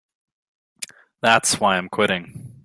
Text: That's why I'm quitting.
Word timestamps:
That's 1.21 1.59
why 1.59 1.77
I'm 1.77 1.87
quitting. 1.87 2.53